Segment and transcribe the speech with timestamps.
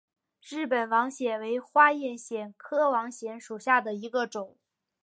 [0.41, 4.55] 日本网藓为花叶藓科网藓属下的一个种。